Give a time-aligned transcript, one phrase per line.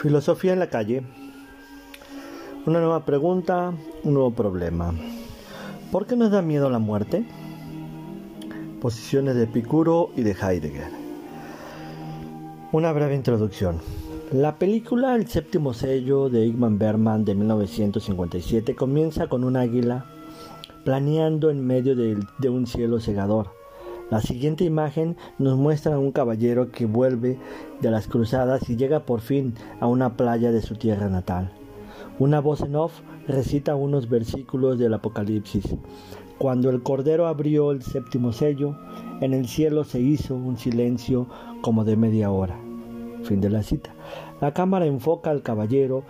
[0.00, 1.02] Filosofía en la calle.
[2.64, 4.94] Una nueva pregunta, un nuevo problema.
[5.92, 7.26] ¿Por qué nos da miedo la muerte?
[8.80, 10.88] Posiciones de Epicuro y de Heidegger.
[12.72, 13.78] Una breve introducción.
[14.32, 20.06] La película El séptimo sello de Igman Berman de 1957 comienza con un águila
[20.82, 23.59] planeando en medio de, de un cielo cegador
[24.10, 27.38] la siguiente imagen nos muestra a un caballero que vuelve
[27.80, 31.52] de las cruzadas y llega por fin a una playa de su tierra natal.
[32.18, 35.76] Una voz en off recita unos versículos del Apocalipsis.
[36.38, 38.76] Cuando el Cordero abrió el séptimo sello,
[39.20, 41.28] en el cielo se hizo un silencio
[41.60, 42.58] como de media hora.
[43.22, 43.94] Fin de la cita.
[44.40, 46.02] La cámara enfoca al caballero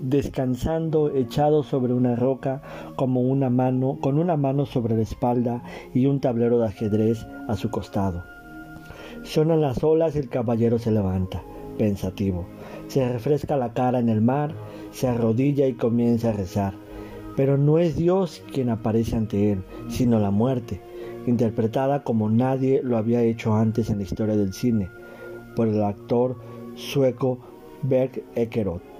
[0.00, 2.62] descansando echado sobre una roca
[2.96, 5.62] como una mano con una mano sobre la espalda
[5.94, 8.24] y un tablero de ajedrez a su costado.
[9.22, 11.42] Sonan las olas y el caballero se levanta,
[11.78, 12.46] pensativo.
[12.88, 14.54] Se refresca la cara en el mar,
[14.92, 16.74] se arrodilla y comienza a rezar.
[17.34, 20.80] Pero no es Dios quien aparece ante él, sino la muerte,
[21.26, 24.88] interpretada como nadie lo había hecho antes en la historia del cine,
[25.54, 26.36] por el actor
[26.76, 27.38] sueco
[27.82, 28.95] Berg Ekerot.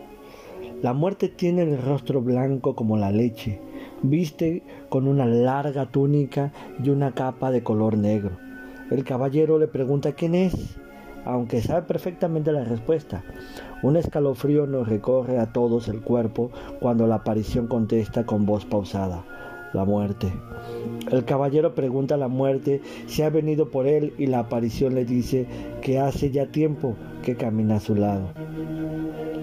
[0.83, 3.61] La muerte tiene el rostro blanco como la leche,
[4.03, 6.53] viste con una larga túnica
[6.85, 8.37] y una capa de color negro.
[8.91, 10.77] El caballero le pregunta quién es,
[11.25, 13.25] aunque sabe perfectamente la respuesta.
[13.83, 19.25] Un escalofrío nos recorre a todos el cuerpo cuando la aparición contesta con voz pausada,
[19.77, 20.33] la muerte.
[21.13, 25.05] El caballero pregunta a la muerte si ha venido por él y la aparición le
[25.05, 25.47] dice
[25.83, 28.31] que hace ya tiempo que camina a su lado.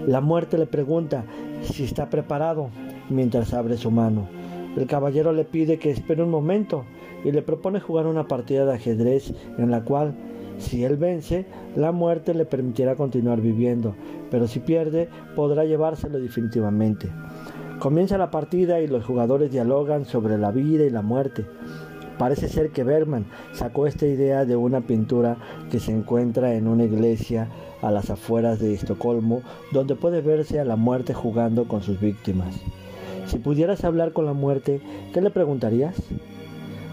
[0.06, 1.24] La muerte le pregunta
[1.62, 2.68] si está preparado
[3.08, 4.28] mientras abre su mano.
[4.76, 6.84] El caballero le pide que espere un momento
[7.24, 10.14] y le propone jugar una partida de ajedrez en la cual,
[10.58, 11.46] si él vence,
[11.76, 13.94] la muerte le permitirá continuar viviendo,
[14.30, 17.08] pero si pierde, podrá llevárselo definitivamente.
[17.78, 21.44] Comienza la partida y los jugadores dialogan sobre la vida y la muerte.
[22.18, 25.36] Parece ser que Bergman sacó esta idea de una pintura
[25.70, 27.48] que se encuentra en una iglesia
[27.82, 29.42] a las afueras de Estocolmo,
[29.72, 32.54] donde puede verse a la muerte jugando con sus víctimas.
[33.26, 34.80] Si pudieras hablar con la muerte,
[35.12, 35.96] ¿qué le preguntarías?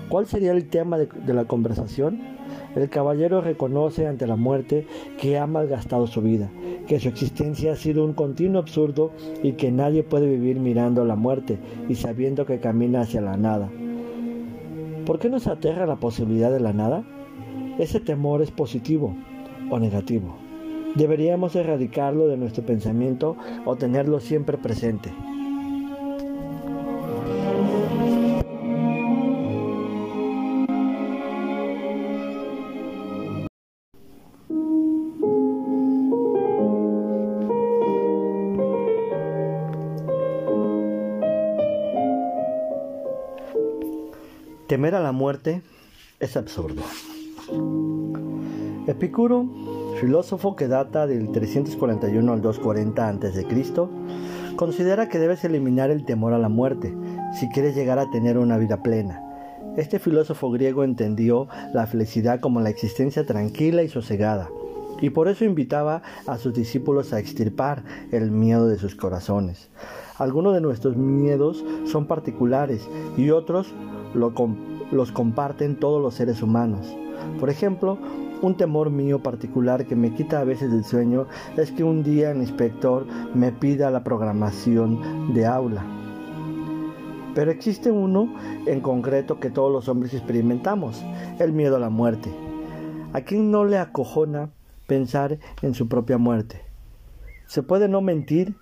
[0.09, 2.19] ¿Cuál sería el tema de, la conversación?
[2.75, 4.87] El caballero reconoce ante la muerte
[5.19, 6.49] que ha malgastado su vida,
[6.87, 9.11] que su existencia ha sido un continuo absurdo
[9.43, 13.69] y que nadie puede vivir mirando la muerte y sabiendo que camina hacia la nada.
[15.05, 17.03] ¿Por qué nos aterra la posibilidad de la nada?
[17.77, 19.15] Ese temor es positivo
[19.69, 20.35] o negativo.
[20.95, 25.11] Deberíamos erradicarlo de nuestro pensamiento o tenerlo siempre presente.
[44.71, 45.63] Temer a la muerte
[46.21, 46.81] es absurdo.
[48.87, 49.45] Epicuro
[49.99, 53.45] filósofo que data del 341 al 240 a.C.,
[54.55, 56.95] considera que debes eliminar el temor a la muerte
[57.37, 59.21] si quieres llegar a tener una vida plena.
[59.75, 64.49] Este filósofo griego entendió la felicidad como la existencia tranquila y sosegada,
[65.01, 67.83] y por eso invitaba a sus discípulos a extirpar
[68.13, 69.69] el miedo de sus corazones.
[70.17, 72.87] Algunos de nuestros miedos son particulares
[73.17, 73.73] y otros
[74.13, 76.95] los comparten todos los seres humanos.
[77.39, 77.97] Por ejemplo,
[78.41, 81.27] un temor mío particular que me quita a veces el sueño
[81.57, 83.05] es que un día el inspector
[83.35, 85.85] me pida la programación de aula.
[87.35, 88.33] Pero existe uno
[88.65, 91.03] en concreto que todos los hombres experimentamos,
[91.39, 92.33] el miedo a la muerte.
[93.13, 94.49] ¿A quién no le acojona
[94.87, 96.61] pensar en su propia muerte?
[97.45, 98.55] ¿Se puede no mentir,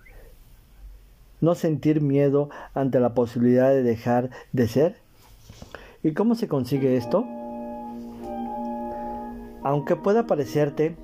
[1.40, 5.09] no sentir miedo ante la posibilidad de dejar de ser?
[6.02, 7.26] ¿Y cómo se consigue esto?
[9.62, 10.96] Aunque pueda parecerte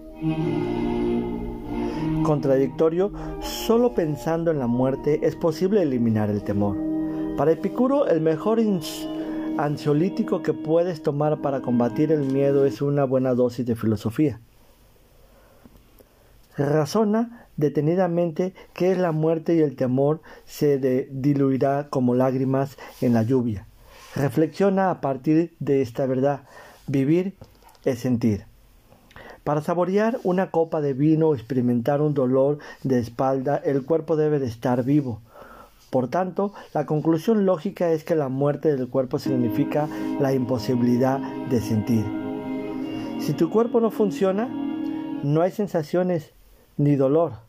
[2.22, 6.76] contradictorio, solo pensando en la muerte es posible eliminar el temor.
[7.37, 8.58] Para Epicuro, el mejor
[9.58, 14.40] ansiolítico que puedes tomar para combatir el miedo es una buena dosis de filosofía.
[16.56, 20.78] Razona detenidamente que es la muerte y el temor se
[21.10, 23.66] diluirá como lágrimas en la lluvia.
[24.16, 26.40] Reflexiona a partir de esta verdad.
[26.86, 27.34] Vivir
[27.84, 28.46] es sentir.
[29.44, 34.38] Para saborear una copa de vino o experimentar un dolor de espalda, el cuerpo debe
[34.38, 35.20] de estar vivo.
[35.90, 39.86] Por tanto, la conclusión lógica es que la muerte del cuerpo significa
[40.18, 41.20] la imposibilidad
[41.50, 42.04] de sentir.
[43.20, 44.48] Si tu cuerpo no funciona,
[45.22, 46.32] no hay sensaciones
[46.78, 47.45] ni dolor.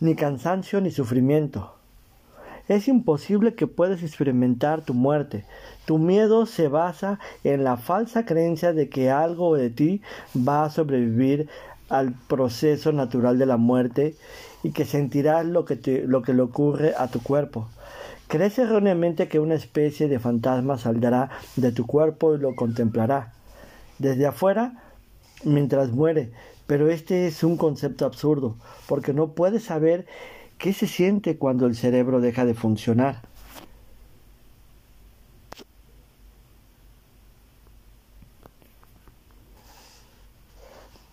[0.00, 1.72] Ni cansancio ni sufrimiento.
[2.68, 5.44] Es imposible que puedas experimentar tu muerte.
[5.84, 10.02] Tu miedo se basa en la falsa creencia de que algo de ti
[10.36, 11.48] va a sobrevivir
[11.88, 14.16] al proceso natural de la muerte
[14.64, 17.68] y que sentirás lo que, lo que le ocurre a tu cuerpo.
[18.26, 23.32] Crees erróneamente que una especie de fantasma saldrá de tu cuerpo y lo contemplará
[24.00, 24.82] desde afuera
[25.44, 26.32] mientras muere,
[26.66, 28.56] pero este es un concepto absurdo,
[28.88, 30.06] porque no puedes saber
[30.58, 33.22] qué se siente cuando el cerebro deja de funcionar.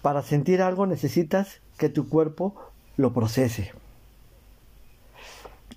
[0.01, 2.55] Para sentir algo necesitas que tu cuerpo
[2.97, 3.71] lo procese.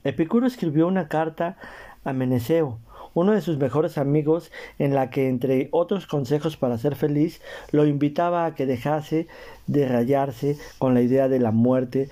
[0.03, 1.57] Epicuro escribió una carta
[2.05, 2.79] a Meneceo,
[3.17, 7.41] uno de sus mejores amigos, en la que, entre otros consejos para ser feliz,
[7.73, 9.27] lo invitaba a que dejase
[9.67, 12.11] de rayarse con la idea de la muerte,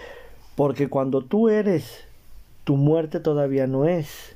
[0.56, 2.06] porque cuando tú eres,
[2.64, 4.34] tu muerte todavía no es,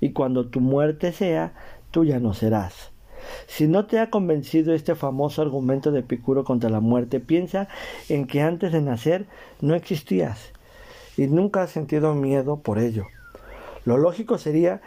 [0.00, 1.52] y cuando tu muerte sea,
[1.92, 2.90] tú ya no serás.
[3.46, 7.68] Si no te ha convencido este famoso argumento de Epicuro contra la muerte, piensa
[8.08, 9.26] en que antes de nacer
[9.60, 10.50] no existías
[11.16, 13.06] y nunca has sentido miedo por ello.
[13.84, 14.80] Lo lógico sería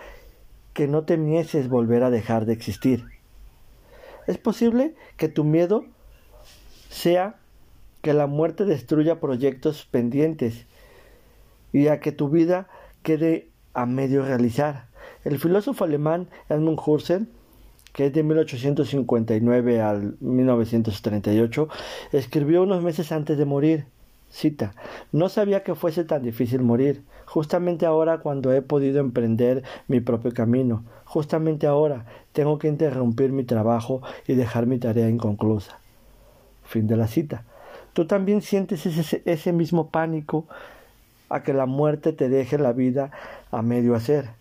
[0.74, 3.06] que no temieses volver a dejar de existir.
[4.28, 5.86] Es posible que tu miedo
[6.90, 7.36] sea
[8.02, 10.66] que la muerte destruya proyectos pendientes
[11.72, 12.68] y a que tu vida
[13.02, 14.88] quede a medio realizar.
[15.24, 17.28] El filósofo alemán Edmund Husserl,
[17.94, 21.70] que es de 1859 al 1938,
[22.12, 23.86] escribió unos meses antes de morir
[24.34, 24.74] Cita,
[25.12, 30.34] no sabía que fuese tan difícil morir, justamente ahora cuando he podido emprender mi propio
[30.34, 35.78] camino, justamente ahora tengo que interrumpir mi trabajo y dejar mi tarea inconclusa.
[36.64, 37.44] Fin de la cita.
[37.94, 40.48] Tú también sientes ese, ese mismo pánico
[41.30, 43.12] a que la muerte te deje la vida
[43.52, 44.32] a medio hacer.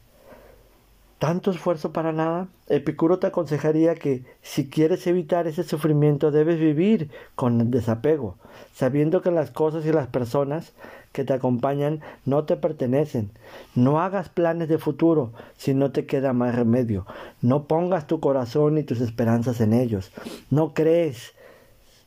[1.23, 2.49] ¿Tanto esfuerzo para nada?
[2.69, 8.35] Epicuro te aconsejaría que si quieres evitar ese sufrimiento debes vivir con desapego,
[8.75, 10.73] sabiendo que las cosas y las personas
[11.13, 13.31] que te acompañan no te pertenecen.
[13.77, 17.07] No hagas planes de futuro si no te queda más remedio.
[17.41, 20.11] No pongas tu corazón y tus esperanzas en ellos.
[20.51, 21.35] No crees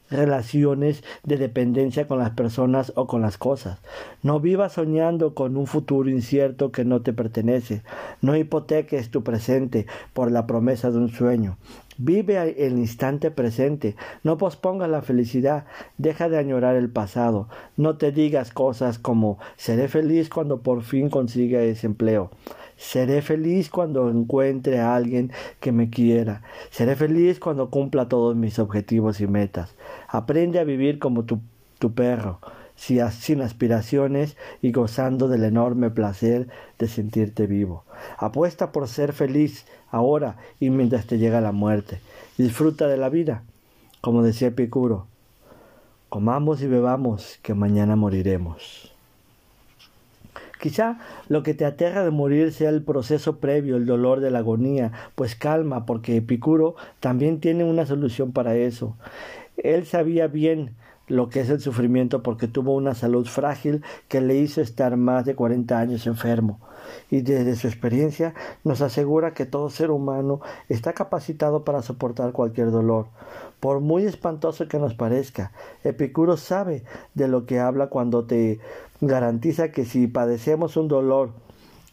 [0.09, 3.79] relaciones de dependencia con las personas o con las cosas.
[4.23, 7.81] No vivas soñando con un futuro incierto que no te pertenece.
[8.21, 11.57] No hipoteques tu presente por la promesa de un sueño.
[11.97, 15.65] Vive el instante presente, no pospongas la felicidad,
[15.97, 17.47] deja de añorar el pasado,
[17.77, 22.31] no te digas cosas como seré feliz cuando por fin consiga ese empleo.
[22.77, 26.41] Seré feliz cuando encuentre a alguien que me quiera.
[26.71, 29.75] Seré feliz cuando cumpla todos mis objetivos y metas.
[30.07, 31.39] Aprende a vivir como tu,
[31.93, 32.39] perro,
[32.75, 36.47] sin aspiraciones y gozando del enorme placer
[36.79, 37.83] de sentirte vivo.
[38.17, 41.99] Apuesta por ser feliz ahora y mientras te llega la muerte.
[42.37, 43.43] Disfruta de la vida,
[44.01, 45.07] como decía Epicuro.
[46.09, 48.94] Comamos y bebamos, que mañana moriremos.
[50.65, 54.39] Quizá lo que te aterra de morir sea el proceso previo, el dolor de la
[54.39, 58.97] agonía, pues calma, porque Epicuro también tiene una solución para eso.
[59.57, 60.73] Él sabía bien
[61.07, 65.25] lo que es el sufrimiento porque tuvo una salud frágil que le hizo estar más
[65.25, 66.59] de 40 años enfermo.
[67.09, 72.71] Y desde su experiencia nos asegura que todo ser humano está capacitado para soportar cualquier
[72.71, 73.07] dolor,
[73.59, 75.51] por muy espantoso que nos parezca.
[75.83, 78.59] Epicuro sabe de lo que habla cuando te
[79.01, 81.31] garantiza que si padecemos un dolor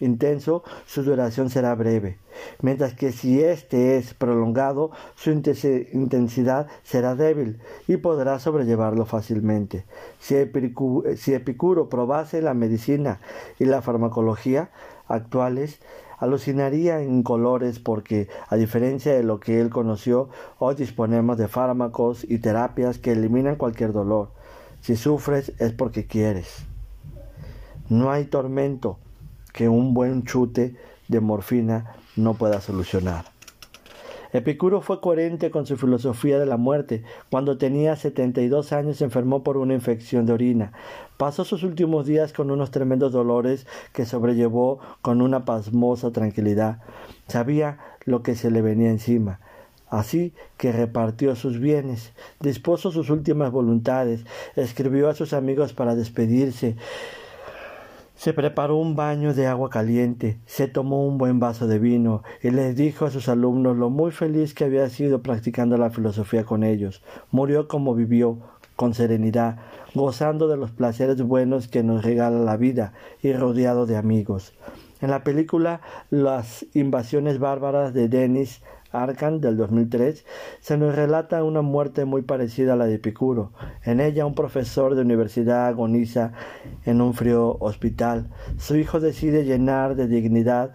[0.03, 2.19] intenso, su duración será breve,
[2.61, 9.85] mientras que si éste es prolongado, su intensidad será débil y podrá sobrellevarlo fácilmente.
[10.19, 13.21] Si Epicuro, si Epicuro probase la medicina
[13.59, 14.71] y la farmacología
[15.09, 15.79] actuales,
[16.19, 20.29] alucinaría en colores porque, a diferencia de lo que él conoció,
[20.59, 24.31] hoy disponemos de fármacos y terapias que eliminan cualquier dolor.
[24.81, 26.65] Si sufres es porque quieres.
[27.89, 28.99] No hay tormento
[29.53, 30.77] que un buen chute
[31.09, 33.33] de morfina no pueda solucionar.
[34.33, 37.03] Epicuro fue coherente con su filosofía de la muerte.
[37.31, 40.73] Cuando tenía 72 años se enfermó por una infección de orina.
[41.19, 46.81] Pasó sus últimos días con unos tremendos dolores que sobrellevó con una pasmosa tranquilidad.
[47.29, 49.39] Sabía lo que se le venía encima.
[49.93, 54.25] Así que repartió sus bienes, dispuso sus últimas voluntades,
[54.57, 56.77] escribió a sus amigos para despedirse,
[58.23, 62.51] se preparó un baño de agua caliente, se tomó un buen vaso de vino y
[62.51, 66.63] les dijo a sus alumnos lo muy feliz que había sido practicando la filosofía con
[66.63, 67.03] ellos.
[67.33, 68.39] Murió como vivió,
[68.77, 69.57] con serenidad,
[69.93, 74.55] gozando de los placeres buenos que nos regala la vida y rodeado de amigos.
[75.01, 78.63] En la película Las invasiones bárbaras de Denis
[78.93, 80.25] Arkan del 2003,
[80.61, 83.53] se nos relata una muerte muy parecida a la de Epicuro.
[83.85, 86.33] En ella un profesor de universidad agoniza
[86.85, 88.29] en un frío hospital.
[88.59, 90.73] Su hijo decide llenar de dignidad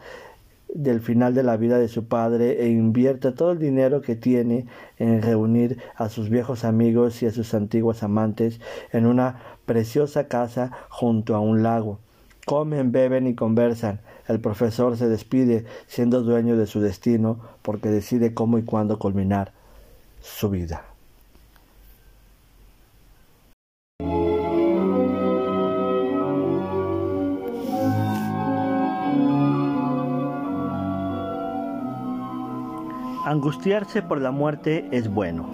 [0.73, 4.65] del final de la vida de su padre e invierte todo el dinero que tiene
[4.97, 8.59] en reunir a sus viejos amigos y a sus antiguos amantes
[8.91, 11.99] en una preciosa casa junto a un lago.
[12.45, 14.01] Comen, beben y conversan.
[14.27, 19.53] El profesor se despide siendo dueño de su destino porque decide cómo y cuándo culminar
[20.21, 20.83] su vida.
[33.27, 35.49] Angustiarse por la muerte es bueno.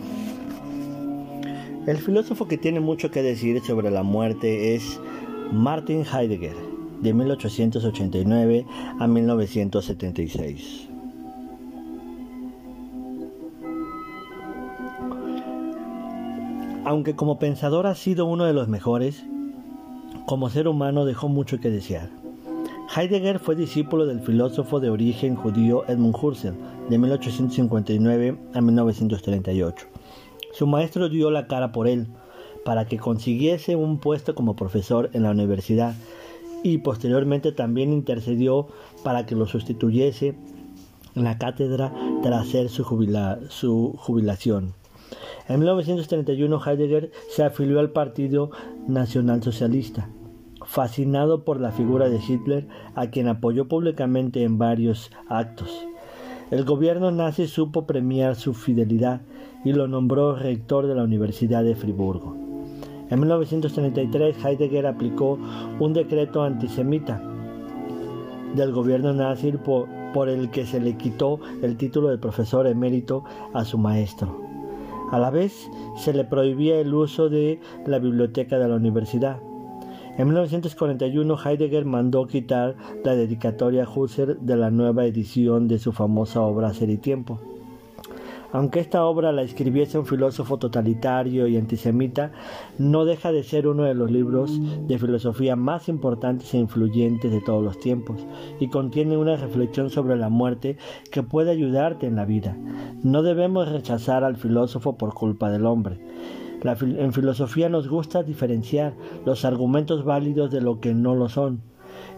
[1.87, 4.99] El filósofo que tiene mucho que decir sobre la muerte es
[5.51, 6.55] Martin Heidegger,
[7.03, 8.65] de 1889
[9.00, 10.89] a 1976.
[16.86, 19.24] Aunque como pensador ha sido uno de los mejores,
[20.25, 22.10] como ser humano dejó mucho que desear.
[22.95, 26.55] Heidegger fue discípulo del filósofo de origen judío Edmund Husserl
[26.89, 29.88] de 1859 a 1938.
[30.51, 32.07] Su maestro dio la cara por él
[32.63, 35.95] para que consiguiese un puesto como profesor en la universidad
[36.63, 38.67] y posteriormente también intercedió
[39.03, 40.36] para que lo sustituyese
[41.15, 41.93] en la cátedra
[42.24, 42.84] tras hacer su,
[43.50, 44.74] su jubilación.
[45.48, 48.50] En 1931 Heidegger se afilió al Partido
[48.88, 50.10] Nacional Socialista
[50.65, 55.86] fascinado por la figura de Hitler, a quien apoyó públicamente en varios actos.
[56.51, 59.22] El gobierno nazi supo premiar su fidelidad
[59.65, 62.52] y lo nombró rector de la Universidad de Friburgo.
[63.13, 65.38] En 1933 Heidegger aplicó
[65.79, 67.22] un decreto antisemita
[68.55, 73.65] del gobierno nazi por, el que se le quitó el título de profesor emérito a
[73.65, 74.41] su maestro.
[75.12, 79.39] A la vez se le prohibía el uso de la biblioteca de la universidad.
[80.17, 85.91] En 1941 Heidegger mandó quitar la dedicatoria a Husserl de la nueva edición de su
[85.91, 87.39] famosa obra Ser y Tiempo.
[88.53, 92.31] Aunque esta obra la escribiese un filósofo totalitario y antisemita,
[92.77, 94.57] no deja de ser uno de los libros
[94.88, 98.25] de filosofía más importantes e influyentes de todos los tiempos,
[98.62, 100.77] y contiene una reflexión sobre la muerte
[101.12, 102.55] que puede ayudarte en la vida.
[103.03, 106.00] No debemos rechazar al filósofo por culpa del hombre
[106.63, 108.93] en filosofía nos gusta diferenciar
[109.25, 111.62] los argumentos válidos de lo que no lo son.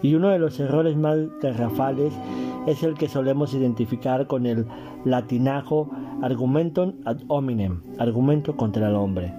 [0.02, 2.14] Y uno de los errores más garrafales
[2.68, 4.66] es el que solemos identificar con el
[5.04, 5.90] latinajo
[6.22, 9.34] argumentum ad hominem, argumento contra el hombre.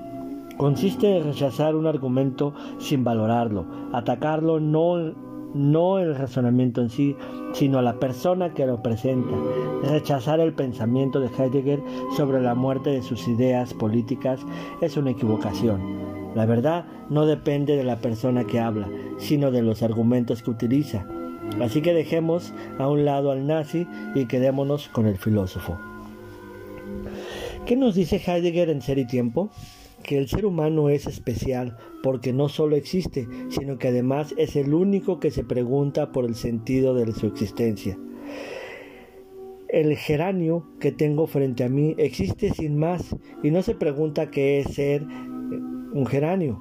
[0.56, 5.14] Consiste en rechazar un argumento sin valorarlo, atacarlo no
[5.54, 7.16] no el razonamiento en sí,
[7.52, 9.34] sino la persona que lo presenta,
[9.82, 11.80] rechazar el pensamiento de Heidegger
[12.16, 14.40] sobre la muerte de sus ideas políticas
[14.82, 15.80] es una equivocación.
[16.34, 21.06] La verdad no depende de la persona que habla, sino de los argumentos que utiliza.
[21.60, 25.78] Así que dejemos a un lado al nazi y quedémonos con el filósofo.
[27.64, 29.50] ¿Qué nos dice Heidegger en Ser y Tiempo?
[30.06, 34.72] que el ser humano es especial porque no solo existe, sino que además es el
[34.72, 37.98] único que se pregunta por el sentido de su existencia.
[39.68, 44.60] El geranio que tengo frente a mí existe sin más y no se pregunta qué
[44.60, 46.60] es ser un geranio.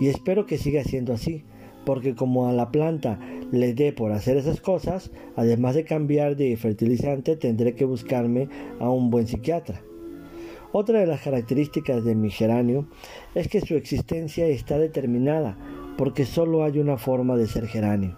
[0.00, 1.44] Y espero que siga siendo así,
[1.84, 3.18] porque como a la planta
[3.50, 8.48] le dé por hacer esas cosas, además de cambiar de fertilizante, tendré que buscarme
[8.80, 9.82] a un buen psiquiatra.
[10.72, 12.86] Otra de las características de mi geranio
[13.34, 15.56] es que su existencia está determinada
[15.96, 18.16] porque solo hay una forma de ser geranio.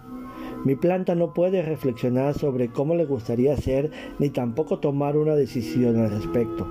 [0.65, 5.97] Mi planta no puede reflexionar sobre cómo le gustaría ser ni tampoco tomar una decisión
[5.99, 6.67] al respecto.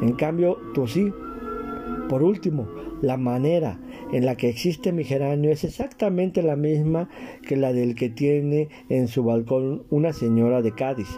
[0.00, 1.12] En cambio, tú sí.
[2.08, 2.66] Por último,
[3.02, 3.78] la manera
[4.12, 7.10] en la que existe mi geranio es exactamente la misma
[7.46, 11.08] que la del que tiene en su balcón una señora de Cádiz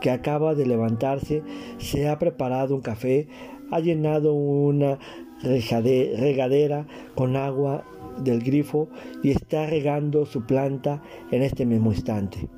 [0.00, 1.42] que acaba de levantarse,
[1.78, 3.28] se ha preparado un café,
[3.70, 4.98] ha llenado una
[5.42, 7.84] regadera con agua
[8.18, 8.88] del grifo
[9.22, 12.48] y está regando su planta en este mismo instante.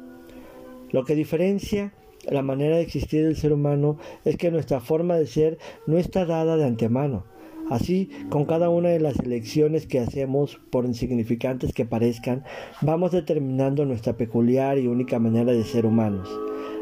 [0.91, 1.93] Lo que diferencia
[2.31, 6.25] la manera de existir del ser humano es que nuestra forma de ser no está
[6.25, 7.25] dada de antemano.
[7.73, 12.45] Así, con cada una de las elecciones que hacemos, por insignificantes que parezcan,
[12.83, 16.29] vamos determinando nuestra peculiar y única manera de ser humanos.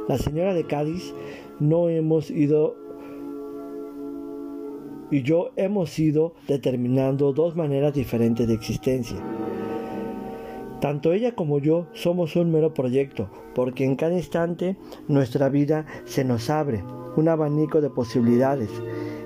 [0.09, 1.14] La señora de Cádiz
[1.61, 2.75] no hemos ido
[5.12, 9.18] y yo hemos ido determinando dos maneras diferentes de existencia.
[10.80, 16.25] Tanto ella como yo somos un mero proyecto, porque en cada instante nuestra vida se
[16.25, 16.82] nos abre
[17.16, 18.70] un abanico de posibilidades,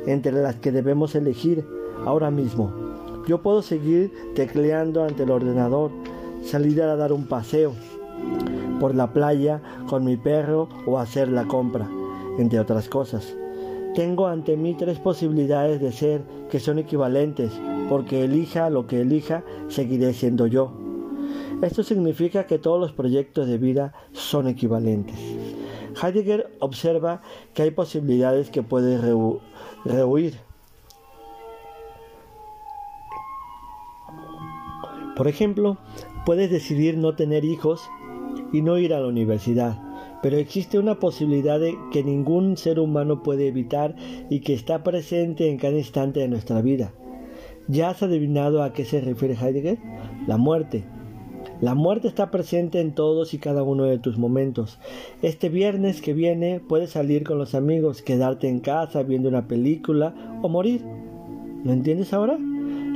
[0.06, 1.64] entre las que debemos elegir
[2.04, 2.72] ahora mismo.
[3.26, 5.90] Yo puedo seguir tecleando ante el ordenador,
[6.42, 7.72] salir a dar un paseo
[8.80, 11.88] por la playa con mi perro o hacer la compra,
[12.38, 13.34] entre otras cosas.
[13.94, 17.52] Tengo ante mí tres posibilidades de ser que son equivalentes,
[17.88, 20.72] porque elija lo que elija, seguiré siendo yo.
[21.62, 25.16] Esto significa que todos los proyectos de vida son equivalentes.
[26.02, 27.22] Heidegger observa
[27.54, 29.00] que hay posibilidades que puedes
[29.84, 30.34] rehuir.
[35.16, 35.78] Por ejemplo,
[36.26, 37.88] puedes decidir no tener hijos
[38.52, 39.80] y no ir a la universidad,
[40.22, 43.94] pero existe una posibilidad de que ningún ser humano puede evitar
[44.28, 46.92] y que está presente en cada instante de nuestra vida.
[47.68, 49.78] ¿Ya has adivinado a qué se refiere Heidegger?
[50.26, 50.84] La muerte.
[51.64, 54.78] La muerte está presente en todos y cada uno de tus momentos.
[55.22, 60.14] Este viernes que viene puedes salir con los amigos, quedarte en casa viendo una película
[60.42, 60.82] o morir.
[61.64, 62.38] ¿Lo entiendes ahora?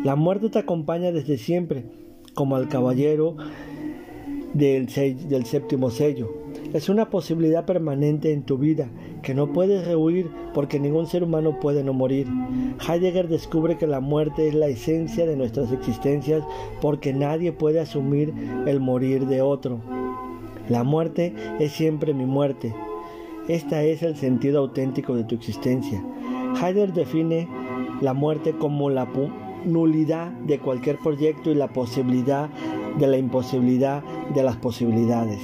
[0.05, 1.87] La muerte te acompaña desde siempre,
[2.35, 3.39] como al caballero
[4.53, 6.29] del, del séptimo sello.
[6.75, 8.91] Es una posibilidad permanente en tu vida
[9.23, 12.27] que no puedes rehuir porque ningún ser humano puede no morir.
[12.87, 16.43] Heidegger descubre que la muerte es la esencia de nuestras existencias
[16.81, 18.33] porque nadie puede asumir
[18.67, 19.81] el morir de otro.
[20.69, 22.75] La muerte es siempre mi muerte.
[23.49, 26.03] Este es el sentido auténtico de tu existencia.
[26.61, 27.49] Heidegger define
[28.01, 29.09] la muerte como la
[29.65, 32.49] nulidad de cualquier proyecto y la posibilidad
[32.99, 34.03] de la imposibilidad
[34.35, 35.41] de las posibilidades.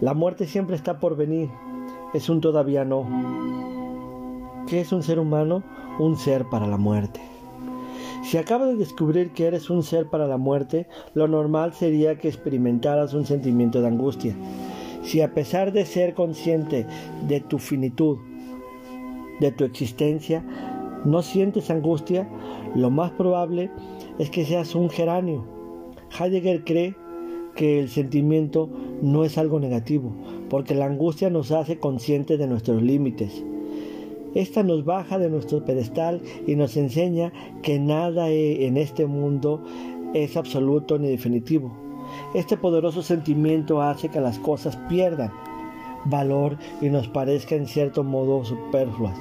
[0.00, 1.50] La muerte siempre está por venir,
[2.14, 3.06] es un todavía no.
[4.66, 5.62] ¿Qué es un ser humano?
[5.98, 7.20] Un ser para la muerte.
[8.22, 12.28] Si acabas de descubrir que eres un ser para la muerte, lo normal sería que
[12.28, 14.34] experimentaras un sentimiento de angustia.
[15.02, 16.86] Si a pesar de ser consciente
[17.26, 18.18] de tu finitud,
[19.40, 20.44] de tu existencia,
[21.04, 22.28] no sientes angustia,
[22.74, 23.70] lo más probable
[24.18, 25.44] es que seas un geranio.
[26.18, 26.96] Heidegger cree
[27.54, 28.68] que el sentimiento
[29.00, 30.12] no es algo negativo,
[30.50, 33.44] porque la angustia nos hace conscientes de nuestros límites.
[34.34, 37.32] Esta nos baja de nuestro pedestal y nos enseña
[37.62, 39.62] que nada e, en este mundo
[40.14, 41.72] es absoluto ni definitivo.
[42.34, 45.32] Este poderoso sentimiento hace que las cosas pierdan
[46.04, 49.18] valor y nos parezcan en cierto modo superfluas.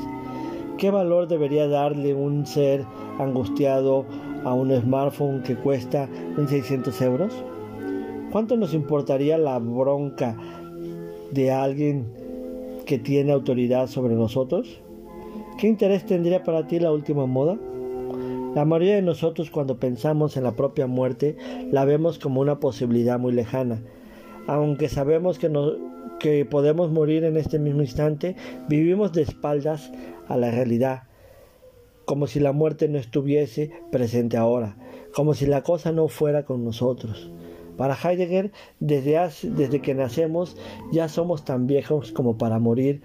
[0.78, 2.86] ¿Qué valor debería darle un ser
[3.20, 4.06] angustiado
[4.44, 7.34] a un smartphone que cuesta 600 euros?
[8.32, 10.38] ¿Cuánto nos importaría la bronca
[11.32, 12.06] de alguien
[12.86, 14.82] que tiene autoridad sobre nosotros?
[15.58, 17.58] ¿Qué interés tendría para ti la última moda?
[18.56, 21.38] La mayoría de nosotros cuando pensamos en la propia muerte
[21.72, 23.82] la vemos como una posibilidad muy lejana.
[24.48, 25.52] Aunque sabemos que,
[26.20, 28.36] que podemos morir en este mismo instante,
[28.68, 29.92] vivimos de espaldas
[30.28, 31.04] a la realidad,
[32.06, 34.78] como si la muerte no estuviese presente ahora,
[35.14, 37.30] como si la cosa no fuera con nosotros.
[37.78, 40.58] Para Heidegger, desde, desde que nacemos
[40.92, 43.02] ya somos tan viejos como para morir,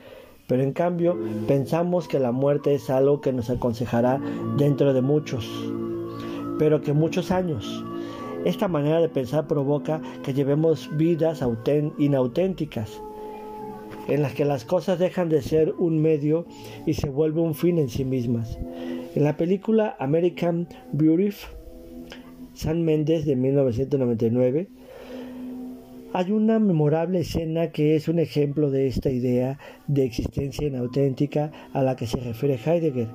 [0.47, 4.21] pero en cambio pensamos que la muerte es algo que nos aconsejará
[4.57, 5.49] dentro de muchos,
[6.59, 7.85] pero que muchos años.
[8.45, 11.45] Esta manera de pensar provoca que llevemos vidas
[11.99, 13.01] inauténticas,
[14.09, 16.45] en las que las cosas dejan de ser un medio
[16.87, 18.59] y se vuelve un fin en sí mismas.
[19.15, 21.31] En la película American Beauty
[22.55, 24.69] San Méndez de 1999,
[26.13, 31.83] hay una memorable escena que es un ejemplo de esta idea de existencia inauténtica a
[31.83, 33.09] la que se refiere Heidegger.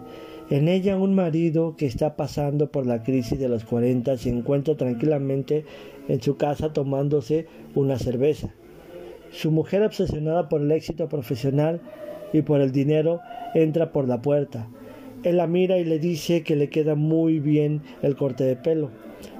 [0.50, 4.76] En ella un marido que está pasando por la crisis de los 40 se encuentra
[4.76, 5.66] tranquilamente
[6.08, 7.46] en su casa tomándose
[7.76, 8.50] una cerveza.
[9.30, 11.82] Su mujer obsesionada por el éxito profesional
[12.34, 13.20] y por el dinero
[13.54, 14.68] entra por la puerta.
[15.24, 18.90] Él la mira y le dice que le queda muy bien el corte de pelo.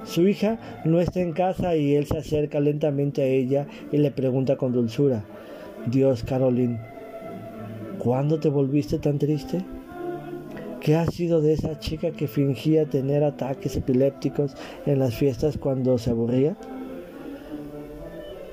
[0.04, 4.10] Su hija no está en casa y él se acerca lentamente a ella y le
[4.10, 5.24] pregunta con dulzura,
[5.86, 6.80] Dios, Caroline,
[7.98, 9.64] ¿cuándo te volviste tan triste?
[10.80, 14.54] ¿Qué ha sido de esa chica que fingía tener ataques epilépticos
[14.86, 16.56] en las fiestas cuando se aburría?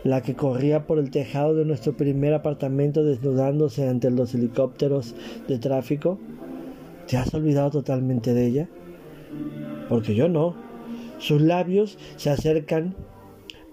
[0.04, 5.16] La que corría por el tejado de nuestro primer apartamento desnudándose ante los helicópteros
[5.48, 6.20] de tráfico.
[7.08, 8.70] ¿Te has olvidado totalmente de ella?
[9.88, 10.65] Porque yo no.
[11.20, 12.96] Sus labios se acercan,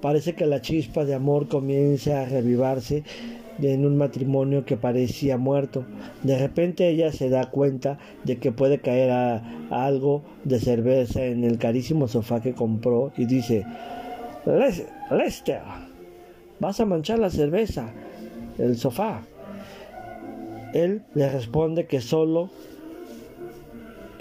[0.00, 3.04] parece que la chispa de amor comienza a revivarse
[3.60, 5.84] en un matrimonio que parecía muerto.
[6.22, 11.58] De repente ella se da cuenta de que puede caer algo de cerveza en el
[11.58, 13.64] carísimo sofá que compró y dice,
[15.10, 15.60] Lester,
[16.58, 17.92] vas a manchar la cerveza,
[18.58, 19.22] el sofá.
[20.74, 22.50] Él le responde que solo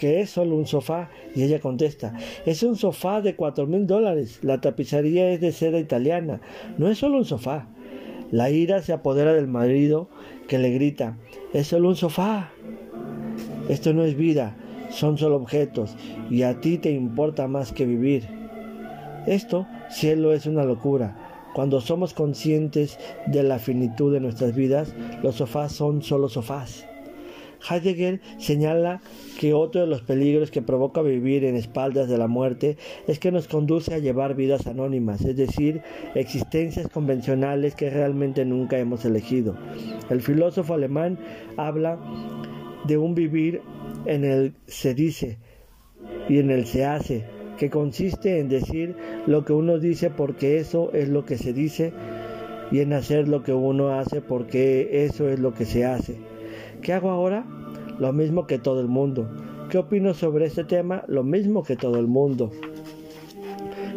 [0.01, 2.15] que es solo un sofá y ella contesta,
[2.47, 6.41] es un sofá de cuatro mil dólares, la tapicería es de seda italiana,
[6.79, 7.67] no es solo un sofá.
[8.31, 10.09] La ira se apodera del marido
[10.47, 11.19] que le grita,
[11.53, 12.49] es solo un sofá.
[13.69, 14.57] Esto no es vida,
[14.89, 15.95] son solo objetos
[16.31, 18.27] y a ti te importa más que vivir.
[19.27, 21.43] Esto, cielo, es una locura.
[21.53, 26.87] Cuando somos conscientes de la finitud de nuestras vidas, los sofás son solo sofás.
[27.69, 29.01] Heidegger señala
[29.39, 33.31] que otro de los peligros que provoca vivir en espaldas de la muerte es que
[33.31, 35.81] nos conduce a llevar vidas anónimas, es decir,
[36.15, 39.55] existencias convencionales que realmente nunca hemos elegido.
[40.09, 41.19] El filósofo alemán
[41.57, 41.99] habla
[42.85, 43.61] de un vivir
[44.05, 45.37] en el se dice
[46.29, 47.25] y en el se hace,
[47.57, 48.95] que consiste en decir
[49.27, 51.93] lo que uno dice porque eso es lo que se dice
[52.71, 56.30] y en hacer lo que uno hace porque eso es lo que se hace.
[56.81, 57.45] ¿Qué hago ahora?
[57.99, 59.29] Lo mismo que todo el mundo.
[59.69, 61.03] ¿Qué opino sobre este tema?
[61.07, 62.51] Lo mismo que todo el mundo.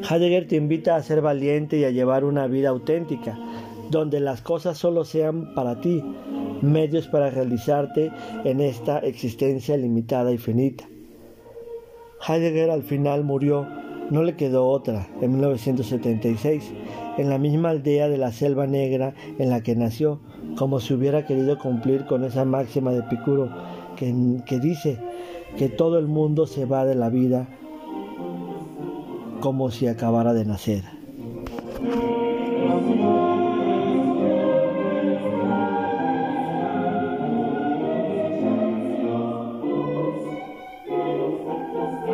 [0.09, 3.39] Heidegger te invita a ser valiente y a llevar una vida auténtica,
[3.91, 6.03] donde las cosas solo sean para ti,
[6.61, 8.13] medios para realizarte
[8.45, 10.85] en esta existencia limitada y finita.
[12.29, 13.67] Heidegger al final murió,
[14.11, 16.73] no le quedó otra, en 1976,
[17.17, 20.21] en la misma aldea de la Selva Negra en la que nació,
[20.57, 23.51] como si hubiera querido cumplir con esa máxima de Epicuro
[23.97, 24.15] que,
[24.47, 24.99] que dice
[25.57, 27.49] que todo el mundo se va de la vida
[29.41, 30.85] como si acabara de nacer.